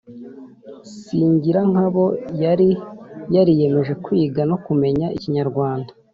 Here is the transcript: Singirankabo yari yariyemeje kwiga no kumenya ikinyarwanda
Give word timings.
Singirankabo 1.01 2.05
yari 2.43 2.69
yariyemeje 3.35 3.93
kwiga 4.03 4.41
no 4.49 4.57
kumenya 4.65 5.05
ikinyarwanda 5.17 5.91